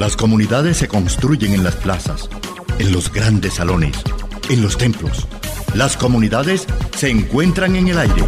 [0.00, 2.30] Las comunidades se construyen en las plazas,
[2.78, 4.02] en los grandes salones,
[4.48, 5.28] en los templos.
[5.74, 8.24] Las comunidades se encuentran en el aire.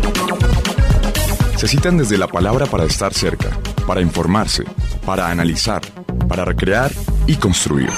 [1.56, 4.64] Se citan desde la palabra para estar cerca, para informarse,
[5.06, 5.80] para analizar,
[6.28, 6.92] para recrear
[7.26, 7.88] y construir.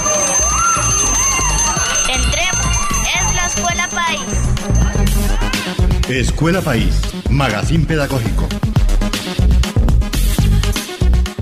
[2.09, 2.67] Entremos,
[3.13, 4.21] es la Escuela País.
[6.09, 6.95] Escuela País,
[7.29, 8.47] Magazine Pedagógico.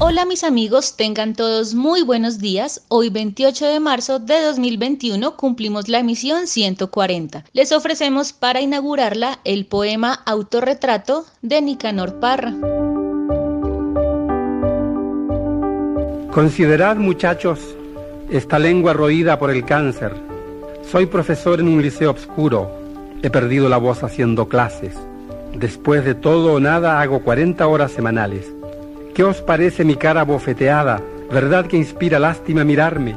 [0.04, 2.82] Hola mis amigos, tengan todos muy buenos días.
[2.88, 7.44] Hoy 28 de marzo de 2021 cumplimos la emisión 140.
[7.52, 12.52] Les ofrecemos para inaugurarla el poema Autorretrato de Nicanor Parra.
[16.32, 17.60] Considerad muchachos
[18.28, 20.16] esta lengua roída por el cáncer.
[20.90, 22.72] Soy profesor en un liceo obscuro.
[23.22, 24.96] He perdido la voz haciendo clases.
[25.54, 28.52] Después de todo o nada hago 40 horas semanales.
[29.14, 31.02] ¿Qué os parece mi cara bofeteada?
[31.30, 33.14] ¿Verdad que inspira lástima mirarme?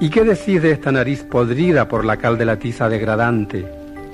[0.00, 3.64] ¿Y qué decís de esta nariz podrida por la cal de la tiza degradante?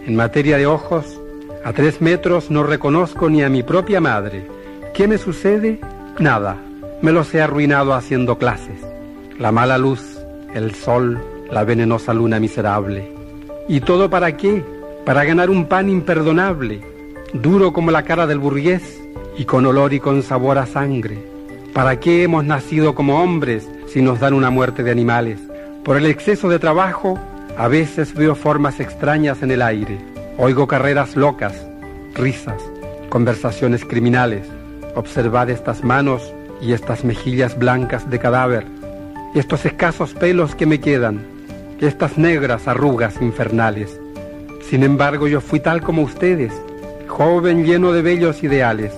[0.07, 1.19] En materia de ojos,
[1.65, 4.47] a tres metros no reconozco ni a mi propia madre.
[4.93, 5.81] ¿Qué me sucede?
[6.19, 6.59] Nada.
[7.01, 8.79] Me los he arruinado haciendo clases.
[9.39, 10.19] La mala luz,
[10.53, 11.19] el sol,
[11.51, 13.11] la venenosa luna miserable.
[13.69, 14.63] ¿Y todo para qué?
[15.07, 16.83] Para ganar un pan imperdonable,
[17.33, 19.03] duro como la cara del burgués
[19.37, 21.19] y con olor y con sabor a sangre.
[21.73, 25.39] ¿Para qué hemos nacido como hombres si nos dan una muerte de animales?
[25.85, 27.19] Por el exceso de trabajo,
[27.57, 29.99] a veces veo formas extrañas en el aire.
[30.39, 31.55] Oigo carreras locas,
[32.15, 32.63] risas,
[33.09, 34.47] conversaciones criminales.
[34.95, 38.67] Observad estas manos y estas mejillas blancas de cadáver,
[39.35, 41.21] estos escasos pelos que me quedan,
[41.81, 43.99] estas negras arrugas infernales.
[44.63, 46.53] Sin embargo, yo fui tal como ustedes,
[47.09, 48.93] joven lleno de bellos ideales.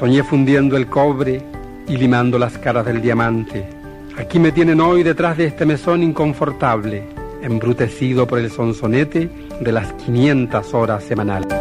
[0.00, 1.42] Soñé fundiendo el cobre
[1.86, 3.68] y limando las caras del diamante.
[4.16, 7.02] Aquí me tienen hoy detrás de este mesón inconfortable,
[7.42, 9.28] embrutecido por el sonsonete
[9.60, 11.52] de las 500 horas semanales.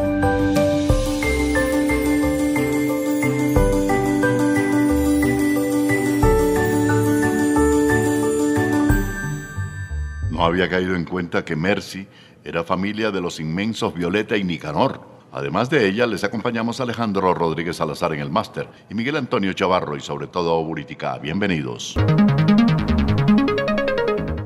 [10.32, 12.08] No había caído en cuenta que Mercy
[12.46, 17.78] era familia de los inmensos Violeta y Nicanor Además de ella, les acompañamos Alejandro Rodríguez
[17.78, 21.18] Salazar en el máster y Miguel Antonio Chavarro y sobre todo Buritica.
[21.20, 21.96] Bienvenidos.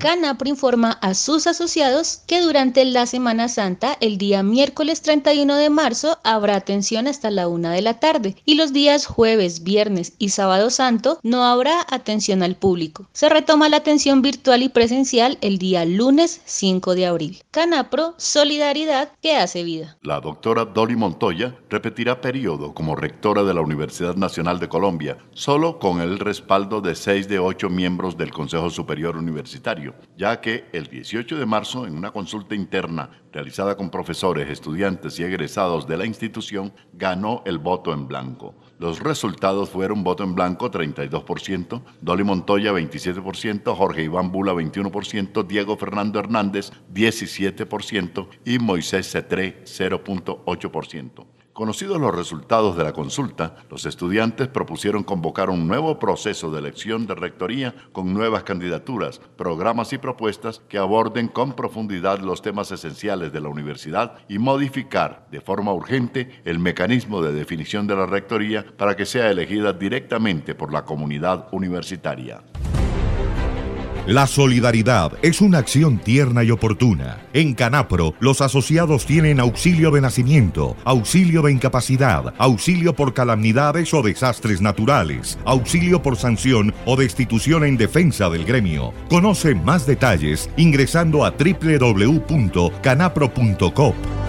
[0.03, 5.69] Canapro informa a sus asociados que durante la Semana Santa, el día miércoles 31 de
[5.69, 10.28] marzo, habrá atención hasta la una de la tarde y los días jueves, viernes y
[10.28, 13.08] sábado santo no habrá atención al público.
[13.13, 17.42] Se retoma la atención virtual y presencial el día lunes 5 de abril.
[17.52, 19.97] Canapro, solidaridad que hace vida.
[20.02, 25.80] La doctora Dolly Montoya repetirá periodo como rectora de la Universidad Nacional de Colombia, solo
[25.80, 30.88] con el respaldo de seis de ocho miembros del Consejo Superior Universitario ya que el
[30.88, 36.06] 18 de marzo, en una consulta interna realizada con profesores, estudiantes y egresados de la
[36.06, 38.54] institución, ganó el voto en blanco.
[38.80, 45.78] Los resultados fueron voto en blanco 32%, Dolly Montoya 27%, Jorge Iván Bula 21%, Diego
[45.78, 51.25] Fernando Hernández 17% y Moisés Cetré 0.8%.
[51.53, 57.06] Conocidos los resultados de la consulta, los estudiantes propusieron convocar un nuevo proceso de elección
[57.06, 63.31] de rectoría con nuevas candidaturas, programas y propuestas que aborden con profundidad los temas esenciales
[63.31, 68.66] de la universidad y modificar de forma urgente el mecanismo de definición de la rectoría
[68.75, 72.42] para que sea elegida directamente por la comunidad universitaria.
[74.08, 77.19] La solidaridad es una acción tierna y oportuna.
[77.31, 84.02] En Canapro, los asociados tienen auxilio de nacimiento, auxilio de incapacidad, auxilio por calamidades o
[84.02, 88.94] desastres naturales, auxilio por sanción o destitución en defensa del gremio.
[89.09, 94.23] Conoce más detalles ingresando a www.canapro.com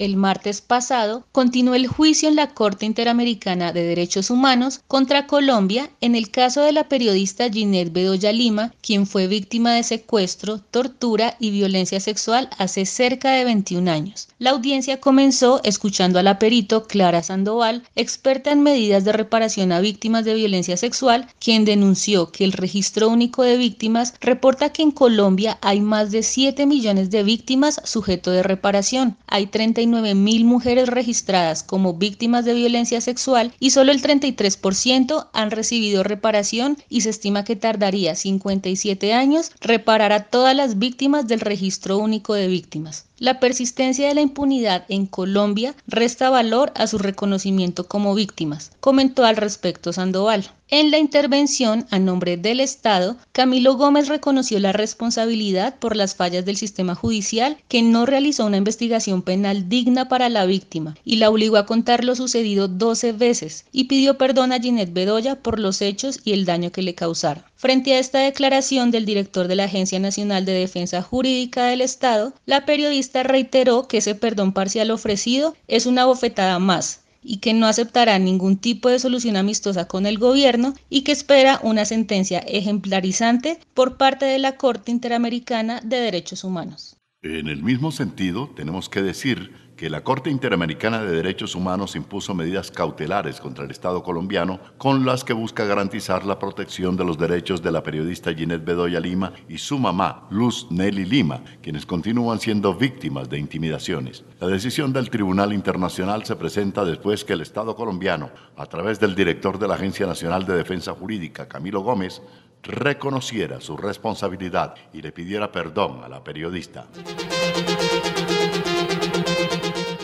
[0.00, 5.90] el martes pasado, continuó el juicio en la Corte Interamericana de Derechos Humanos contra Colombia
[6.00, 11.36] en el caso de la periodista Ginette Bedoya Lima, quien fue víctima de secuestro, tortura
[11.38, 14.28] y violencia sexual hace cerca de 21 años.
[14.38, 19.80] La audiencia comenzó escuchando a la perito Clara Sandoval, experta en medidas de reparación a
[19.80, 24.92] víctimas de violencia sexual, quien denunció que el Registro Único de Víctimas reporta que en
[24.92, 29.18] Colombia hay más de 7 millones de víctimas sujeto de reparación.
[29.26, 35.50] Hay 39 mil mujeres registradas como víctimas de violencia sexual y solo el 33% han
[35.50, 41.40] recibido reparación y se estima que tardaría 57 años reparar a todas las víctimas del
[41.40, 43.09] registro único de víctimas.
[43.20, 49.26] La persistencia de la impunidad en Colombia resta valor a su reconocimiento como víctimas, comentó
[49.26, 50.50] al respecto Sandoval.
[50.68, 56.46] En la intervención a nombre del Estado, Camilo Gómez reconoció la responsabilidad por las fallas
[56.46, 61.28] del sistema judicial que no realizó una investigación penal digna para la víctima y la
[61.28, 65.82] obligó a contar lo sucedido 12 veces y pidió perdón a Ginette Bedoya por los
[65.82, 67.44] hechos y el daño que le causaron.
[67.60, 72.32] Frente a esta declaración del director de la Agencia Nacional de Defensa Jurídica del Estado,
[72.46, 77.66] la periodista reiteró que ese perdón parcial ofrecido es una bofetada más y que no
[77.66, 83.60] aceptará ningún tipo de solución amistosa con el gobierno y que espera una sentencia ejemplarizante
[83.74, 86.96] por parte de la Corte Interamericana de Derechos Humanos.
[87.22, 92.34] En el mismo sentido, tenemos que decir que la Corte Interamericana de Derechos Humanos impuso
[92.34, 97.18] medidas cautelares contra el Estado colombiano con las que busca garantizar la protección de los
[97.18, 102.40] derechos de la periodista Ginette Bedoya Lima y su mamá, Luz Nelly Lima, quienes continúan
[102.40, 104.24] siendo víctimas de intimidaciones.
[104.40, 109.14] La decisión del Tribunal Internacional se presenta después que el Estado colombiano, a través del
[109.14, 112.22] director de la Agencia Nacional de Defensa Jurídica, Camilo Gómez,
[112.62, 116.86] reconociera su responsabilidad y le pidiera perdón a la periodista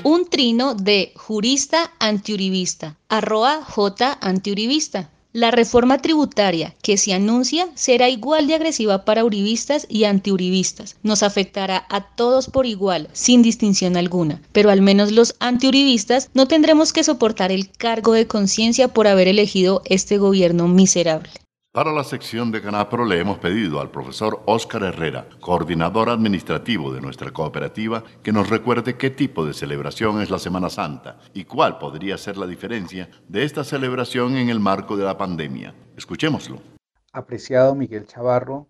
[0.07, 5.11] un trino de jurista antiuribista, arroba J antiuribista.
[5.33, 10.97] La reforma tributaria que se anuncia será igual de agresiva para uribistas y antiuribistas.
[11.03, 14.41] Nos afectará a todos por igual, sin distinción alguna.
[14.53, 19.27] Pero al menos los antiuribistas no tendremos que soportar el cargo de conciencia por haber
[19.27, 21.31] elegido este gobierno miserable.
[21.77, 27.03] Para la sección de Canapro le hemos pedido al profesor Óscar Herrera, coordinador administrativo de
[27.03, 31.77] nuestra cooperativa, que nos recuerde qué tipo de celebración es la Semana Santa y cuál
[31.77, 35.75] podría ser la diferencia de esta celebración en el marco de la pandemia.
[35.99, 36.61] Escuchémoslo.
[37.13, 38.69] Apreciado Miguel Chavarro,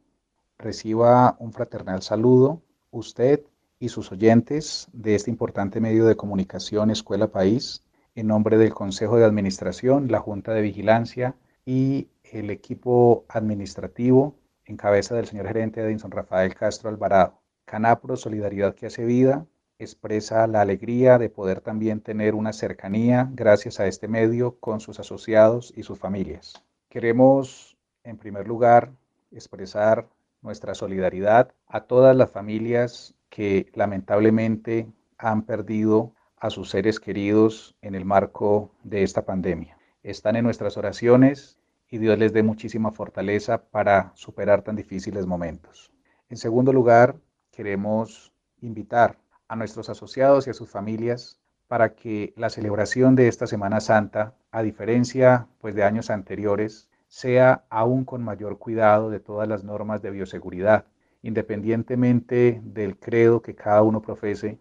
[0.58, 2.61] reciba un fraternal saludo,
[2.91, 3.44] usted
[3.79, 7.85] y sus oyentes de este importante medio de comunicación Escuela País,
[8.17, 14.76] en nombre del Consejo de Administración, la Junta de Vigilancia y el equipo administrativo en
[14.76, 17.40] cabeza del señor gerente Edinson Rafael Castro Alvarado.
[17.64, 19.46] Canapro Solidaridad que hace vida
[19.78, 24.99] expresa la alegría de poder también tener una cercanía gracias a este medio con sus
[25.00, 26.55] asociados y sus familias.
[26.88, 28.93] Queremos, en primer lugar,
[29.31, 30.08] expresar
[30.40, 34.87] nuestra solidaridad a todas las familias que lamentablemente
[35.19, 39.76] han perdido a sus seres queridos en el marco de esta pandemia.
[40.02, 41.58] Están en nuestras oraciones
[41.90, 45.92] y Dios les dé muchísima fortaleza para superar tan difíciles momentos.
[46.28, 47.16] En segundo lugar,
[47.50, 49.18] queremos invitar
[49.48, 54.34] a nuestros asociados y a sus familias para que la celebración de esta Semana Santa,
[54.50, 60.02] a diferencia pues de años anteriores, sea aún con mayor cuidado de todas las normas
[60.02, 60.86] de bioseguridad,
[61.22, 64.58] independientemente del credo que cada uno profese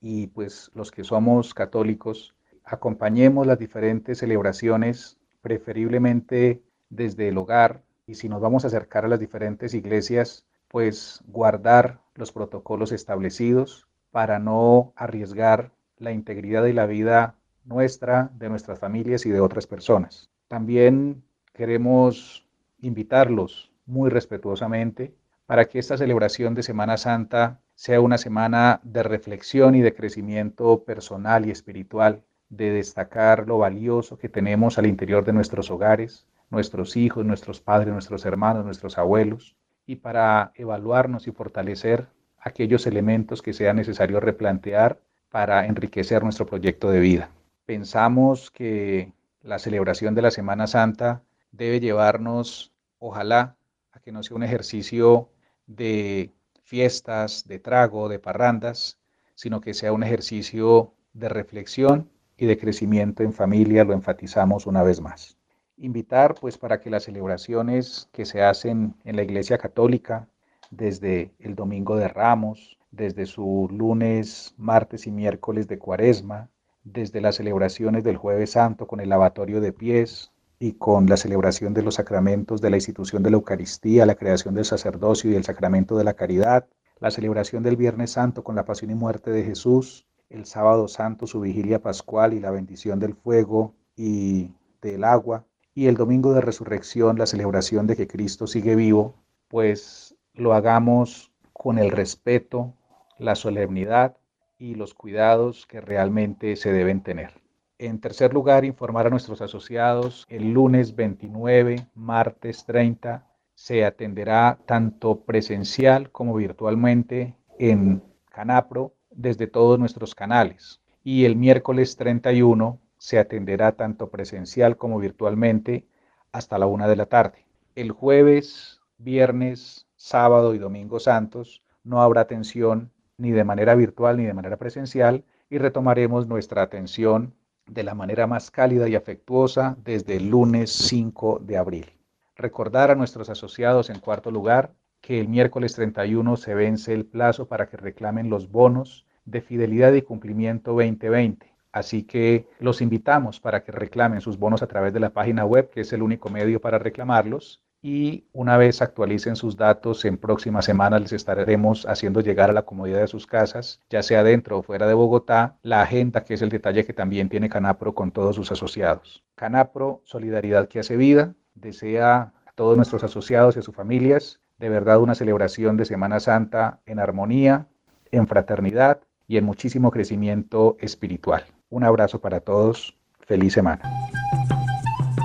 [0.00, 2.34] y pues los que somos católicos
[2.64, 9.08] acompañemos las diferentes celebraciones preferiblemente desde el hogar y si nos vamos a acercar a
[9.08, 16.86] las diferentes iglesias, pues guardar los protocolos establecidos para no arriesgar la integridad y la
[16.86, 20.30] vida nuestra, de nuestras familias y de otras personas.
[20.48, 22.46] También queremos
[22.80, 25.14] invitarlos muy respetuosamente
[25.46, 30.84] para que esta celebración de Semana Santa sea una semana de reflexión y de crecimiento
[30.84, 36.96] personal y espiritual, de destacar lo valioso que tenemos al interior de nuestros hogares, nuestros
[36.96, 43.52] hijos, nuestros padres, nuestros hermanos, nuestros abuelos, y para evaluarnos y fortalecer aquellos elementos que
[43.52, 45.00] sea necesario replantear
[45.30, 47.30] para enriquecer nuestro proyecto de vida.
[47.64, 49.12] Pensamos que
[49.42, 51.22] la celebración de la Semana Santa
[51.52, 53.56] debe llevarnos, ojalá,
[53.92, 55.28] a que no sea un ejercicio
[55.66, 58.98] de fiestas, de trago, de parrandas,
[59.34, 64.82] sino que sea un ejercicio de reflexión y de crecimiento en familia, lo enfatizamos una
[64.82, 65.35] vez más
[65.76, 70.28] invitar pues para que las celebraciones que se hacen en la Iglesia Católica
[70.70, 76.48] desde el Domingo de Ramos, desde su lunes, martes y miércoles de Cuaresma,
[76.82, 81.74] desde las celebraciones del Jueves Santo con el lavatorio de pies y con la celebración
[81.74, 85.44] de los sacramentos de la institución de la Eucaristía, la creación del sacerdocio y el
[85.44, 86.66] sacramento de la caridad,
[86.98, 91.26] la celebración del Viernes Santo con la pasión y muerte de Jesús, el Sábado Santo
[91.26, 95.44] su vigilia pascual y la bendición del fuego y del agua,
[95.76, 99.14] y el domingo de resurrección, la celebración de que Cristo sigue vivo,
[99.46, 102.72] pues lo hagamos con el respeto,
[103.18, 104.16] la solemnidad
[104.58, 107.34] y los cuidados que realmente se deben tener.
[107.76, 115.20] En tercer lugar, informar a nuestros asociados, el lunes 29, martes 30, se atenderá tanto
[115.26, 120.80] presencial como virtualmente en Canapro desde todos nuestros canales.
[121.04, 125.86] Y el miércoles 31 se atenderá tanto presencial como virtualmente
[126.32, 127.46] hasta la una de la tarde.
[127.76, 134.24] El jueves, viernes, sábado y domingo santos no habrá atención ni de manera virtual ni
[134.24, 137.32] de manera presencial y retomaremos nuestra atención
[137.66, 141.86] de la manera más cálida y afectuosa desde el lunes 5 de abril.
[142.34, 147.46] Recordar a nuestros asociados en cuarto lugar que el miércoles 31 se vence el plazo
[147.46, 151.55] para que reclamen los bonos de fidelidad y cumplimiento 2020.
[151.76, 155.68] Así que los invitamos para que reclamen sus bonos a través de la página web,
[155.68, 157.62] que es el único medio para reclamarlos.
[157.82, 162.64] Y una vez actualicen sus datos, en próximas semanas les estaremos haciendo llegar a la
[162.64, 166.40] comodidad de sus casas, ya sea dentro o fuera de Bogotá, la agenda, que es
[166.40, 169.22] el detalle que también tiene Canapro con todos sus asociados.
[169.34, 174.70] Canapro, solidaridad que hace vida, desea a todos nuestros asociados y a sus familias de
[174.70, 177.66] verdad una celebración de Semana Santa en armonía,
[178.12, 181.44] en fraternidad y en muchísimo crecimiento espiritual.
[181.68, 182.94] Un abrazo para todos.
[183.26, 183.82] Feliz semana.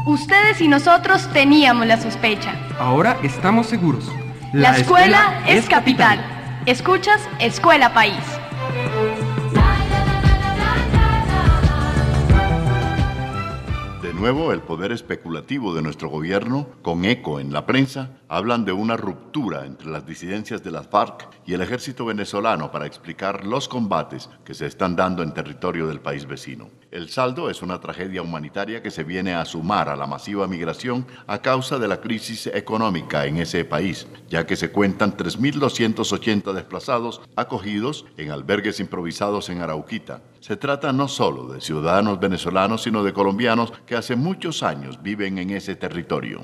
[0.07, 2.55] Ustedes y nosotros teníamos la sospecha.
[2.79, 4.12] Ahora estamos seguros.
[4.51, 6.19] La, escuela, es capital.
[6.65, 8.40] Escuchas Escuela País.
[14.22, 18.96] Nuevo, el poder especulativo de nuestro gobierno, con eco en la prensa, hablan de una
[18.96, 24.30] ruptura entre las disidencias de las FARC y el ejército venezolano para explicar los combates
[24.46, 26.70] que se están dando en territorio del país vecino.
[26.92, 31.08] El saldo es una tragedia humanitaria que se viene a sumar a la masiva migración
[31.25, 37.22] a causa de la crisis económica en ese país, ya que se cuentan 3.280 desplazados
[37.36, 40.22] acogidos en albergues improvisados en Arauquita.
[40.41, 45.38] Se trata no solo de ciudadanos venezolanos, sino de colombianos que hace muchos años viven
[45.38, 46.41] en ese territorio.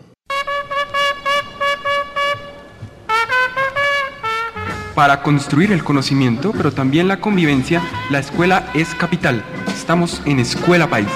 [4.93, 9.43] Para construir el conocimiento, pero también la convivencia, la escuela es capital.
[9.67, 11.09] Estamos en Escuela País.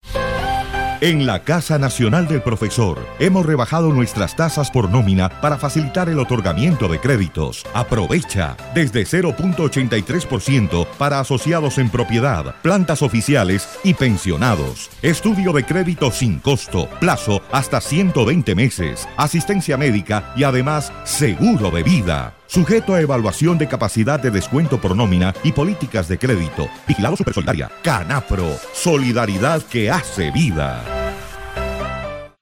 [1.04, 6.18] En la Casa Nacional del Profesor hemos rebajado nuestras tasas por nómina para facilitar el
[6.18, 7.66] otorgamiento de créditos.
[7.74, 14.90] Aprovecha desde 0.83% para asociados en propiedad, plantas oficiales y pensionados.
[15.02, 21.84] Estudio de crédito sin costo, plazo hasta 120 meses, asistencia médica y además seguro de
[21.84, 22.34] vida.
[22.48, 26.68] Sujeto a evaluación de capacidad de descuento por nómina y políticas de crédito.
[26.88, 27.72] Vigilado Supersolidaria.
[27.82, 28.58] Canapro.
[28.74, 30.84] Solidaridad que hace vida.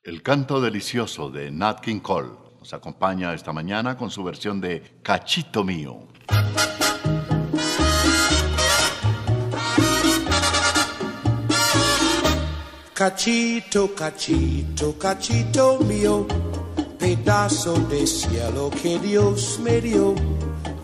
[0.03, 2.29] El canto delicioso de Nat King Cole
[2.60, 6.08] nos acompaña esta mañana con su versión de Cachito Mío.
[13.01, 16.27] Cachito, cachito, cachito mío,
[17.01, 20.13] pedazo de cielo que Dios me dio.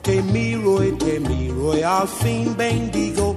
[0.02, 3.36] Te miro y te miro y al fin bendigo,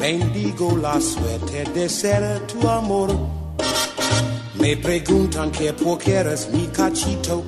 [0.00, 3.10] bendigo la suerte de ser tu amor.
[4.54, 7.44] Me preguntan que por qué eres mi cachito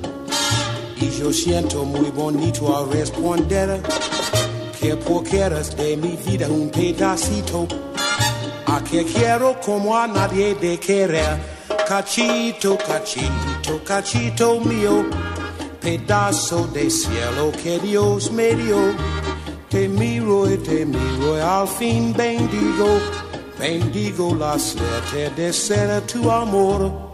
[1.01, 3.81] y yo siento muy bonito al responder
[4.79, 7.67] que por qué eres de mi vida un pedacito
[8.67, 11.56] a que quiero como a nadie de querer.
[11.87, 15.05] Cachito, cachito, cachito mío,
[15.79, 18.93] pedazo de cielo que Dios me dio.
[19.69, 22.99] Te miro y te miro y al fin bendigo,
[23.57, 27.06] bendigo la suerte de ser tu amor.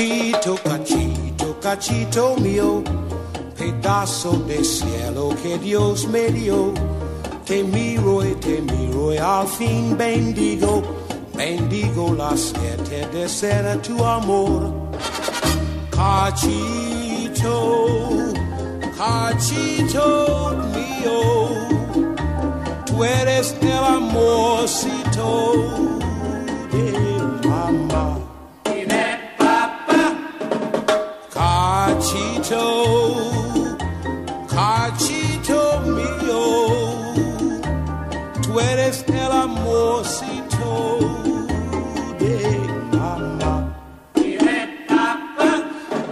[0.00, 2.82] Cachito, cachito, cachito mío,
[3.54, 6.72] pedazo de cielo que Dios me dio.
[7.44, 10.82] Te miro y te miro y al fin bendigo,
[11.34, 14.72] bendigo la suerte de ser tu amor.
[15.90, 17.52] Cachito,
[18.96, 21.50] cachito mío,
[22.86, 25.52] tú eres el amorcito
[26.72, 27.09] de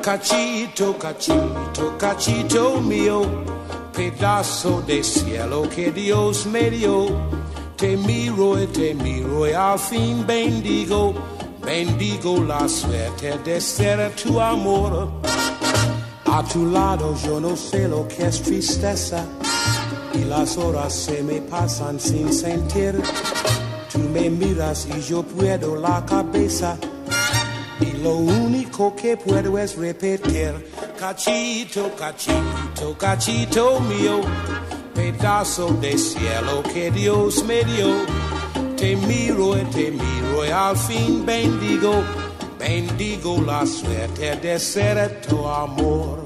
[0.09, 3.21] Cachito, cachito, cachito mío,
[3.93, 7.09] pedazo de cielo que Dios me dio.
[7.77, 11.13] Te miro y te miro y al fin bendigo,
[11.63, 15.11] bendigo la suerte de ser tu amor.
[16.25, 19.27] A tu lado yo no sé lo que es tristeza
[20.15, 22.99] y las horas se me pasan sin sentir.
[23.93, 26.79] Tú me miras y yo puedo la cabeza
[27.81, 30.71] y lo único que puedo es repetir.
[30.99, 34.21] Cachito, cachito, cachito mío,
[34.95, 37.89] pedazo de cielo que Dios me dio.
[38.77, 42.05] Te miro y te miro y al fin bendigo
[42.59, 46.25] bendigo la suerte de ser tu amor.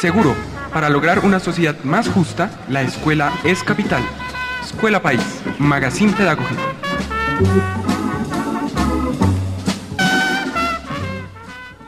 [0.00, 0.34] Seguro,
[0.74, 4.02] para lograr una sociedad más justa, la escuela es capital.
[4.60, 5.22] Escuela País,
[5.60, 6.62] Magazine Pedagógico.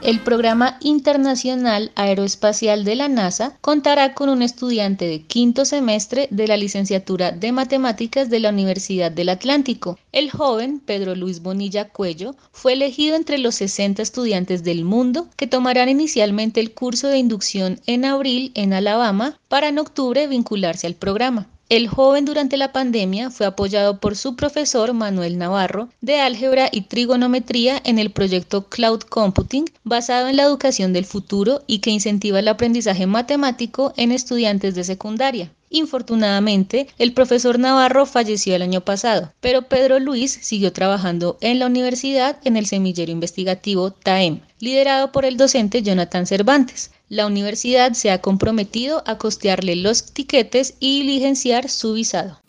[0.06, 6.46] El programa internacional aeroespacial de la NASA contará con un estudiante de quinto semestre de
[6.46, 9.98] la licenciatura de matemáticas de la Universidad del Atlántico.
[10.12, 15.48] El joven Pedro Luis Bonilla Cuello fue elegido entre los 60 estudiantes del mundo que
[15.48, 20.94] tomarán inicialmente el curso de inducción en abril en Alabama para en octubre vincularse al
[20.94, 21.48] programa.
[21.68, 26.82] El joven durante la pandemia fue apoyado por su profesor Manuel Navarro de álgebra y
[26.82, 32.38] trigonometría en el proyecto Cloud Computing basado en la educación del futuro y que incentiva
[32.38, 35.50] el aprendizaje matemático en estudiantes de secundaria.
[35.68, 41.66] Infortunadamente, el profesor Navarro falleció el año pasado, pero Pedro Luis siguió trabajando en la
[41.66, 46.92] universidad en el semillero investigativo TAEM, liderado por el docente Jonathan Cervantes.
[47.08, 52.40] La universidad se ha comprometido a costearle los tiquetes y diligenciar su visado.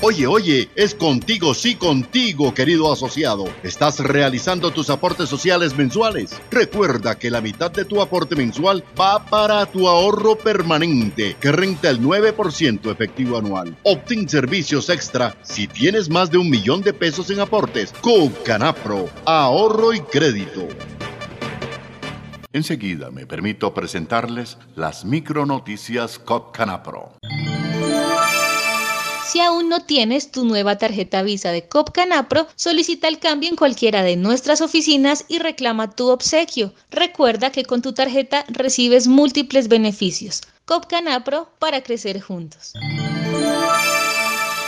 [0.00, 3.46] Oye, oye, es contigo, sí contigo, querido asociado.
[3.64, 6.40] ¿Estás realizando tus aportes sociales mensuales?
[6.52, 11.90] Recuerda que la mitad de tu aporte mensual va para tu ahorro permanente, que renta
[11.90, 13.76] el 9% efectivo anual.
[13.82, 17.92] Obtén servicios extra si tienes más de un millón de pesos en aportes.
[18.02, 20.68] con Canapro, ahorro y crédito.
[22.54, 27.10] Enseguida me permito presentarles las micronoticias COP Canapro.
[29.26, 34.04] Si aún no tienes tu nueva tarjeta Visa de Copcanapro, solicita el cambio en cualquiera
[34.04, 36.72] de nuestras oficinas y reclama tu obsequio.
[36.92, 40.42] Recuerda que con tu tarjeta recibes múltiples beneficios.
[40.64, 42.74] Copcanapro para crecer juntos.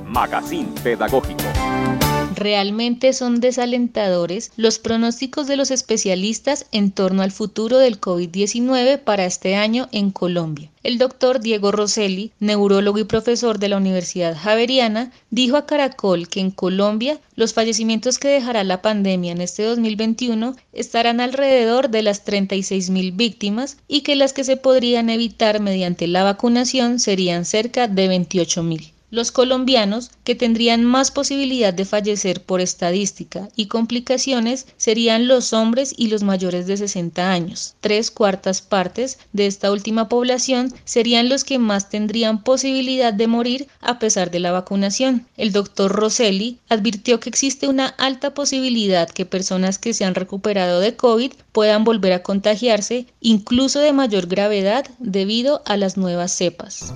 [0.05, 1.92] Magazine Pedagógico.
[2.35, 9.25] Realmente son desalentadores los pronósticos de los especialistas en torno al futuro del COVID-19 para
[9.25, 10.71] este año en Colombia.
[10.81, 16.39] El doctor Diego Rosselli, neurólogo y profesor de la Universidad Javeriana, dijo a Caracol que
[16.39, 22.25] en Colombia los fallecimientos que dejará la pandemia en este 2021 estarán alrededor de las
[22.25, 27.87] 36 mil víctimas y que las que se podrían evitar mediante la vacunación serían cerca
[27.87, 28.93] de 28 mil.
[29.13, 35.93] Los colombianos que tendrían más posibilidad de fallecer por estadística y complicaciones serían los hombres
[35.95, 37.75] y los mayores de 60 años.
[37.79, 43.67] Tres cuartas partes de esta última población serían los que más tendrían posibilidad de morir
[43.81, 45.27] a pesar de la vacunación.
[45.37, 50.79] El doctor Rosselli advirtió que existe una alta posibilidad que personas que se han recuperado
[50.79, 56.95] de COVID puedan volver a contagiarse, incluso de mayor gravedad debido a las nuevas cepas.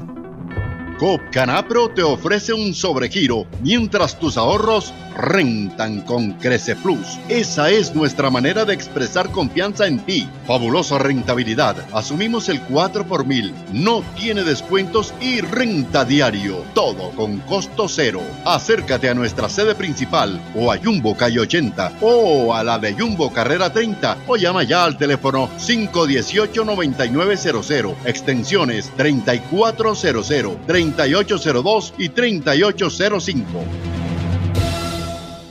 [0.97, 7.19] COP Canapro te ofrece un sobregiro mientras tus ahorros rentan con Crece Plus.
[7.29, 10.27] Esa es nuestra manera de expresar confianza en ti.
[10.45, 11.77] Fabulosa rentabilidad.
[11.93, 13.53] Asumimos el 4 por mil.
[13.73, 16.63] No tiene descuentos y renta diario.
[16.73, 18.21] Todo con costo cero.
[18.45, 23.31] Acércate a nuestra sede principal o a Jumbo Calle 80 o a la de Jumbo
[23.31, 27.93] Carrera 30 o llama ya al teléfono 518-9900.
[28.05, 30.57] Extensiones 3400,
[30.93, 33.47] 3802 y 3805.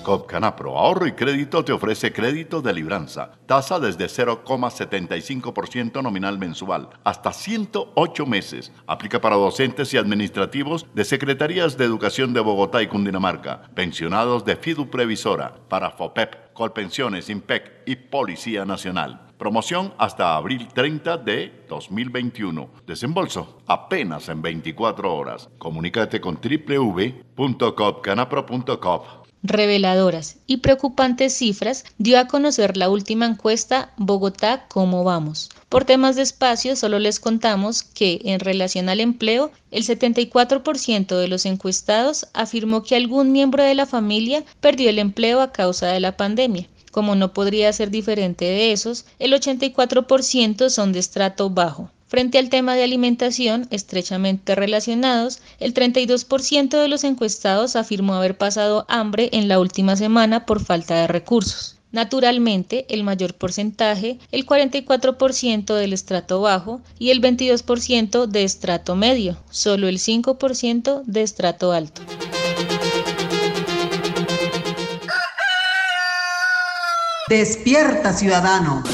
[0.06, 3.32] Copcanapro Ahorro y Crédito te ofrece crédito de libranza.
[3.46, 8.70] Tasa desde 0,75% nominal mensual, hasta 108 meses.
[8.86, 14.54] Aplica para docentes y administrativos de Secretarías de Educación de Bogotá y Cundinamarca, pensionados de
[14.54, 19.25] Fidu Previsora, para FOPEP, Colpensiones, IMPEC y Policía Nacional.
[19.38, 22.70] Promoción hasta abril 30 de 2021.
[22.86, 25.50] Desembolso apenas en 24 horas.
[25.58, 29.02] Comunícate con www.copcanapro.com
[29.42, 35.50] reveladoras y preocupantes cifras dio a conocer la última encuesta Bogotá, ¿cómo vamos?
[35.68, 41.28] Por temas de espacio, solo les contamos que en relación al empleo, el 74% de
[41.28, 46.00] los encuestados afirmó que algún miembro de la familia perdió el empleo a causa de
[46.00, 51.90] la pandemia Como no podría ser diferente de esos, el 84% son de estrato bajo.
[52.08, 58.86] Frente al tema de alimentación, estrechamente relacionados, el 32% de los encuestados afirmó haber pasado
[58.88, 61.76] hambre en la última semana por falta de recursos.
[61.92, 69.36] Naturalmente, el mayor porcentaje, el 44% del estrato bajo y el 22% de estrato medio,
[69.50, 72.00] solo el 5% de estrato alto.
[77.28, 78.84] Despierta, ciudadano.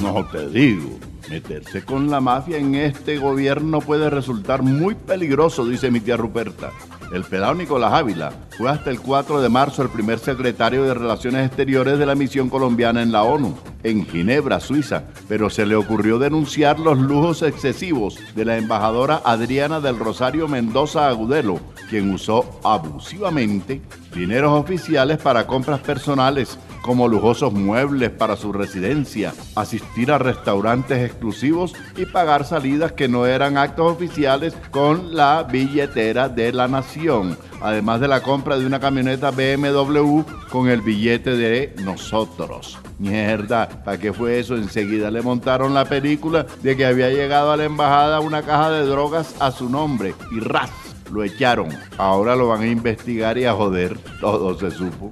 [0.00, 1.00] No te digo.
[1.28, 6.70] Meterse con la mafia en este gobierno puede resultar muy peligroso, dice mi tía Ruperta.
[7.12, 11.46] El pelado Nicolás Ávila fue hasta el 4 de marzo el primer secretario de Relaciones
[11.46, 16.18] Exteriores de la misión colombiana en la ONU, en Ginebra, Suiza, pero se le ocurrió
[16.18, 23.82] denunciar los lujos excesivos de la embajadora Adriana del Rosario Mendoza Agudelo, quien usó abusivamente
[24.14, 31.74] dineros oficiales para compras personales como lujosos muebles para su residencia, asistir a restaurantes exclusivos
[31.96, 38.00] y pagar salidas que no eran actos oficiales con la billetera de la nación, además
[38.00, 42.78] de la compra de una camioneta BMW con el billete de nosotros.
[42.98, 44.56] Mierda, ¿para qué fue eso?
[44.56, 48.86] Enseguida le montaron la película de que había llegado a la embajada una caja de
[48.86, 50.70] drogas a su nombre y ras,
[51.10, 51.68] lo echaron.
[51.98, 53.98] Ahora lo van a investigar y a joder.
[54.20, 55.10] Todo se supo.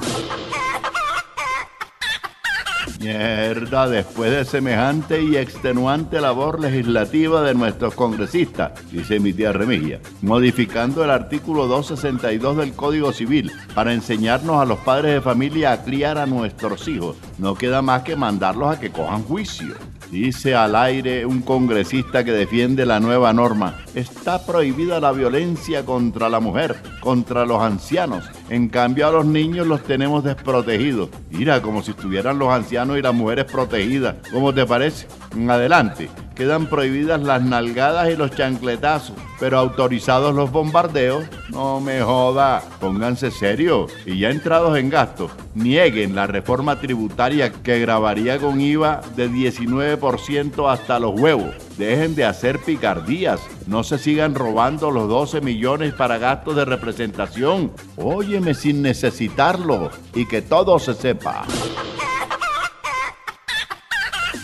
[3.00, 10.00] Mierda, después de semejante y extenuante labor legislativa de nuestros congresistas, dice mi tía Remiglia,
[10.20, 15.82] modificando el artículo 262 del Código Civil para enseñarnos a los padres de familia a
[15.82, 19.76] criar a nuestros hijos, no queda más que mandarlos a que cojan juicio.
[20.10, 23.78] Dice al aire un congresista que defiende la nueva norma.
[23.94, 28.24] Está prohibida la violencia contra la mujer, contra los ancianos.
[28.50, 31.08] En cambio a los niños los tenemos desprotegidos.
[31.30, 34.16] Mira, como si estuvieran los ancianos y las mujeres protegidas.
[34.32, 35.06] ¿Cómo te parece?
[35.48, 36.10] Adelante
[36.40, 41.26] quedan prohibidas las nalgadas y los chancletazos, pero autorizados los bombardeos.
[41.50, 47.78] No me joda, pónganse serio y ya entrados en gasto, nieguen la reforma tributaria que
[47.80, 51.54] grabaría con IVA de 19% hasta los huevos.
[51.80, 57.72] Dejen de hacer picardías, no se sigan robando los 12 millones para gastos de representación.
[57.96, 61.46] Óyeme sin necesitarlo y que todo se sepa.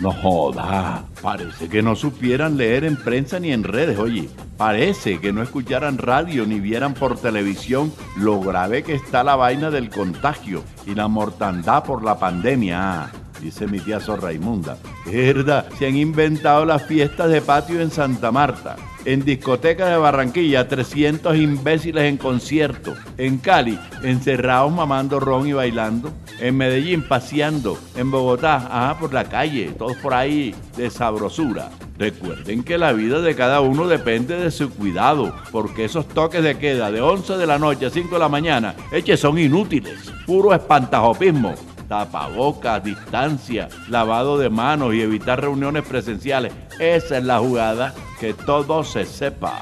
[0.01, 4.31] No joda, parece que no supieran leer en prensa ni en redes, oye.
[4.57, 9.71] Parece que no escucharan radio ni vieran por televisión lo grave que está la vaina
[9.71, 14.77] del contagio y la mortandad por la pandemia dice mi tía Sor Raimunda.
[15.05, 18.77] verdad, se han inventado las fiestas de patio en Santa Marta.
[19.05, 22.95] En discotecas de Barranquilla, 300 imbéciles en concierto.
[23.17, 26.13] En Cali, encerrados mamando ron y bailando.
[26.41, 27.79] En Medellín, paseando.
[27.95, 31.71] En Bogotá, ajá, por la calle, todos por ahí de sabrosura.
[31.99, 36.59] Recuerden que la vida de cada uno depende de su cuidado, porque esos toques de
[36.59, 40.53] queda de 11 de la noche a 5 de la mañana, eches son inútiles, puro
[40.53, 41.55] espantajopismo
[41.89, 46.53] tapabocas, distancia, lavado de manos y evitar reuniones presenciales.
[46.79, 49.61] Esa es la jugada, que todo se sepa.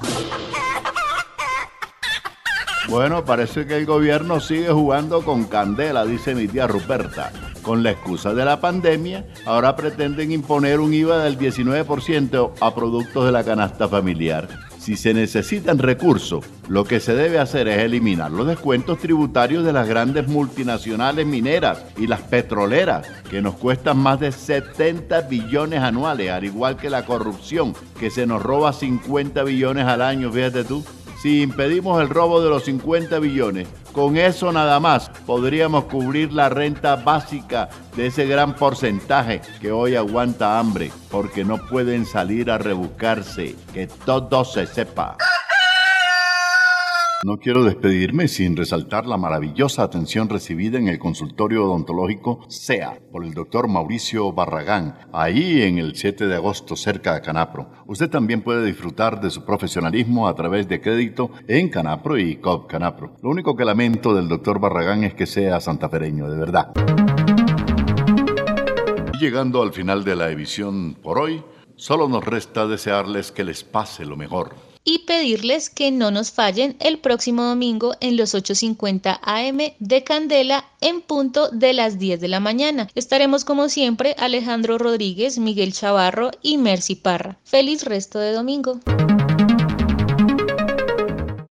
[2.88, 7.32] Bueno, parece que el gobierno sigue jugando con candela, dice mi tía Ruperta.
[7.62, 13.24] Con la excusa de la pandemia, ahora pretenden imponer un IVA del 19% a productos
[13.24, 14.48] de la canasta familiar.
[14.84, 19.72] Si se necesitan recursos, lo que se debe hacer es eliminar los descuentos tributarios de
[19.72, 26.30] las grandes multinacionales mineras y las petroleras, que nos cuestan más de 70 billones anuales,
[26.30, 30.84] al igual que la corrupción, que se nos roba 50 billones al año, fíjate tú.
[31.24, 36.50] Si impedimos el robo de los 50 billones, con eso nada más podríamos cubrir la
[36.50, 42.58] renta básica de ese gran porcentaje que hoy aguanta hambre porque no pueden salir a
[42.58, 43.56] rebuscarse.
[43.72, 45.16] Que todo se sepa.
[47.24, 53.24] No quiero despedirme sin resaltar la maravillosa atención recibida en el consultorio odontológico SEA por
[53.24, 57.70] el doctor Mauricio Barragán, ahí en el 7 de agosto cerca de Canapro.
[57.86, 62.70] Usted también puede disfrutar de su profesionalismo a través de crédito en Canapro y COP
[62.70, 63.16] Canapro.
[63.22, 66.72] Lo único que lamento del doctor Barragán es que sea santafereño, de verdad.
[69.18, 71.42] Llegando al final de la emisión por hoy,
[71.74, 76.76] solo nos resta desearles que les pase lo mejor y pedirles que no nos fallen
[76.80, 82.28] el próximo domingo en los 8.50 am de Candela en punto de las 10 de
[82.28, 82.88] la mañana.
[82.94, 87.38] Estaremos como siempre Alejandro Rodríguez, Miguel Chavarro y Mercy Parra.
[87.44, 88.80] Feliz resto de domingo.